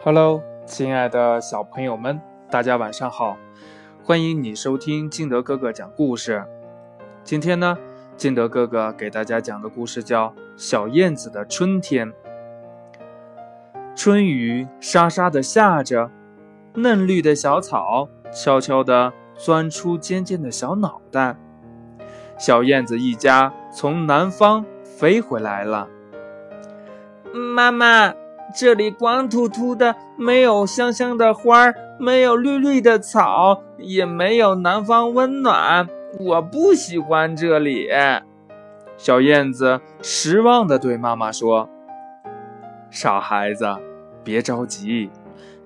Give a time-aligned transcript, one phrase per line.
[0.00, 3.36] Hello，亲爱的小朋友们，大家晚上好！
[4.04, 6.44] 欢迎你收听金德哥哥讲故事。
[7.24, 7.76] 今天呢，
[8.16, 12.12] 金德哥哥给大家讲的故事叫《小燕子的春天》。
[13.96, 16.08] 春雨沙沙的下着，
[16.74, 21.36] 嫩绿的小草悄悄地钻出尖尖的小脑袋。
[22.38, 25.88] 小燕子一家从南方飞回来了。
[27.34, 28.14] 妈妈，
[28.54, 35.88] 这里光秃秃的，没有香香的花儿，没有绿绿的草，也没有南方温暖。
[36.18, 37.88] 我不喜欢这里。
[38.96, 41.68] 小燕子失望地对妈妈说
[42.90, 43.76] ：“傻孩子。”
[44.24, 45.08] 别着急，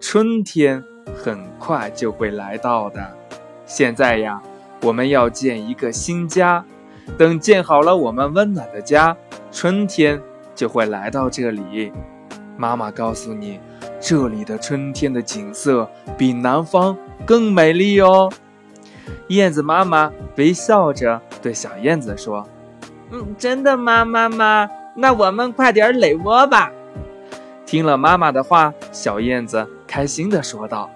[0.00, 3.16] 春天很快就会来到的。
[3.64, 4.42] 现在呀，
[4.82, 6.62] 我们要建一个新家。
[7.16, 9.16] 等建好了我们温暖的家，
[9.50, 10.20] 春天
[10.54, 11.90] 就会来到这里。
[12.60, 13.58] 妈妈告诉你，
[13.98, 18.30] 这里的春天的景色比南方更美丽哦。
[19.28, 22.46] 燕子妈妈微笑着对小燕子说
[23.10, 24.68] ：“嗯，真的吗，妈妈？
[24.94, 26.70] 那我们快点垒窝吧。”
[27.64, 30.90] 听了妈妈的话，小燕子开心地说道：“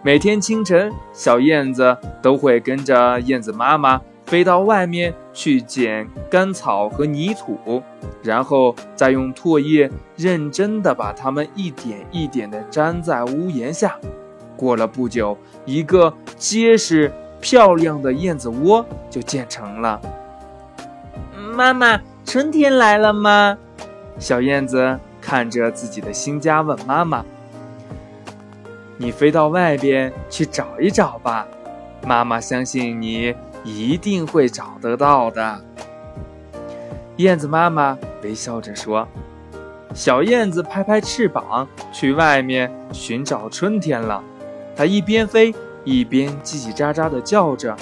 [0.00, 7.82] 每天清晨，小燕子都会跟着燕子妈妈飞到外面去捡干草和泥土，
[8.22, 13.96] 然后再用唾液认真地把它们一点一点地粘在屋檐下。
[14.56, 20.00] 过了不久，一个结实漂亮的燕子窝就建成了。”
[21.54, 23.56] 妈妈，春天来了吗？
[24.18, 24.98] 小燕子。
[25.18, 27.24] 看着自己的新家，问妈妈
[28.96, 31.48] ：“你飞到外边去找一找吧，
[32.06, 33.34] 妈妈相信你
[33.66, 35.60] 一定会找得到的。”
[37.18, 39.06] 燕子妈妈微笑着说
[39.92, 44.22] ：“小燕子拍拍翅膀，去外面寻找春天了。
[44.74, 47.76] 它一边飞一边叽叽喳喳地叫着：‘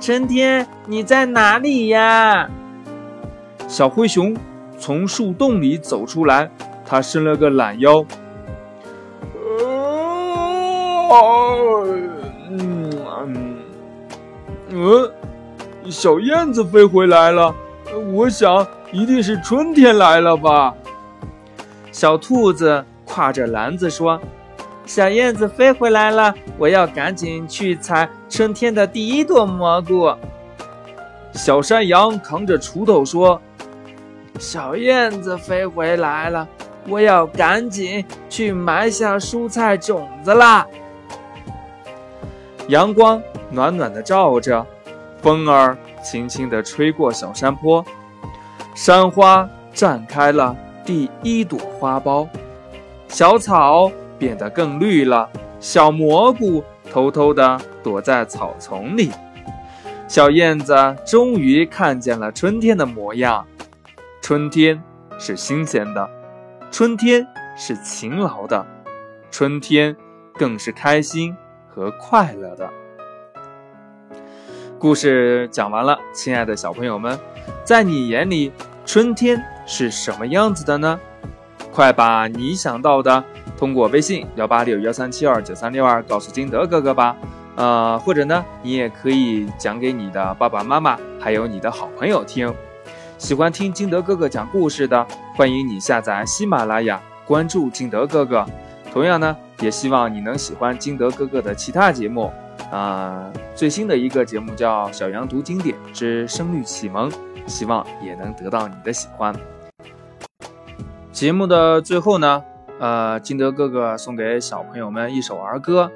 [0.00, 2.50] 春天，你在哪里呀？’”
[3.66, 4.36] 小灰熊。
[4.80, 6.48] 从树洞里走出来，
[6.86, 8.04] 它伸了个懒腰。
[14.70, 15.10] 嗯，
[15.90, 17.54] 小燕子飞回来了，
[18.12, 20.74] 我想一定是春天来了吧。
[21.90, 24.20] 小兔子挎着篮子说
[24.84, 30.14] ：“小燕子飞回来了，我要赶紧去采春天的第一朵蘑菇。”
[31.32, 33.40] 小山羊扛着锄头说。
[34.38, 36.46] 小燕子飞回来了，
[36.86, 40.64] 我要赶紧去埋下蔬菜种子啦。
[42.68, 43.20] 阳光
[43.50, 44.66] 暖暖的照着，
[45.22, 47.84] 风儿轻轻地吹过小山坡，
[48.74, 52.28] 山花绽开了第一朵花苞，
[53.08, 55.28] 小草变得更绿了，
[55.60, 59.10] 小蘑菇偷偷地躲在草丛里。
[60.06, 63.46] 小燕子终于看见了春天的模样。
[64.22, 64.82] 春天
[65.18, 66.08] 是新鲜的，
[66.70, 67.26] 春天
[67.56, 68.66] 是勤劳的，
[69.30, 69.94] 春天
[70.34, 71.36] 更是开心
[71.68, 72.70] 和快乐的。
[74.78, 77.18] 故事讲完了，亲爱的小朋友们，
[77.64, 78.52] 在你眼里，
[78.86, 81.00] 春天是什么样子的呢？
[81.72, 83.22] 快把你想到的
[83.56, 87.16] 通过微信幺八六幺三七二九三六二告诉金德哥哥吧。
[87.56, 92.54] 呃，或者呢，你也可以讲给你的爸爸妈妈，还有你的好朋友听。
[93.18, 98.46] 喜欢听金德哥哥讲故事的，欢迎你下载喜马拉雅，关注金德哥哥。
[98.92, 102.32] 同样呢，也希望你能喜欢金德哥哥的其他节目。
[102.70, 107.10] 啊，最新的一个节目叫《小羊读经典之声律启蒙》，
[107.46, 109.34] 希望也能得到你的喜欢。
[111.10, 112.44] 节目的最后呢，
[112.78, 115.90] 呃，金德哥哥送给小朋友们一首儿歌，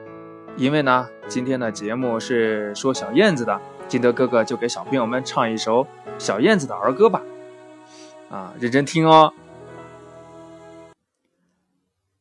[0.56, 5.86] 因为呢，今天的节目是说小燕子的，金德哥哥就给小朋友们唱一首。
[6.18, 7.20] 小燕子的儿歌吧，
[8.30, 9.32] 啊，认真听哦。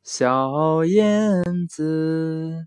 [0.03, 2.65] 小燕子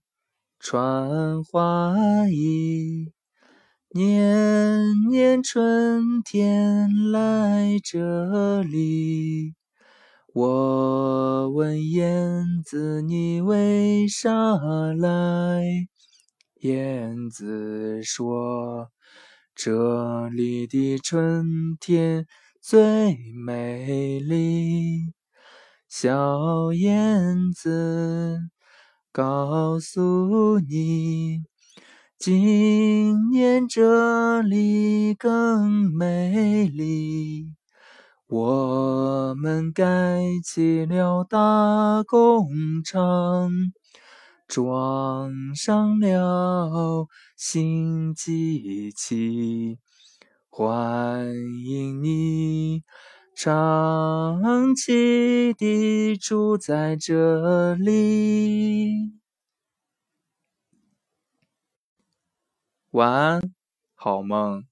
[0.67, 1.95] 穿花
[2.31, 3.13] 衣，
[3.91, 4.81] 年
[5.11, 9.53] 年春天来这里。
[10.33, 14.33] 我问燕子你为啥
[14.95, 15.87] 来？
[16.63, 18.89] 燕子说。
[19.55, 22.27] 这里的春天
[22.63, 25.13] 最美丽，
[25.91, 28.41] 小燕子
[29.15, 31.45] 告诉你，
[32.19, 37.53] 今年这里更美丽。
[38.27, 43.53] 我们盖起了大工厂，
[44.49, 47.07] 装上了
[47.37, 49.79] 新机器，
[50.51, 51.29] 欢
[51.65, 52.83] 迎你
[53.35, 59.15] 长期地住在这里。
[62.93, 63.41] 晚安，
[63.95, 64.65] 好梦。